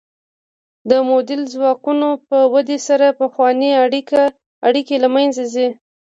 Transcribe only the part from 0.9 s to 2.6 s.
مؤلده ځواکونو په